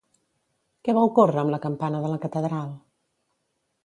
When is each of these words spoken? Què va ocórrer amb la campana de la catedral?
Què 0.87 0.95
va 0.97 1.03
ocórrer 1.09 1.41
amb 1.41 1.53
la 1.55 1.59
campana 1.65 1.99
de 2.05 2.09
la 2.13 2.19
catedral? 2.23 2.73